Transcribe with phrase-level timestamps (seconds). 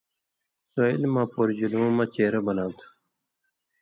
[0.73, 2.87] ݜُو عِلماں پورژیلؤں مہ چیرہ بناں تھو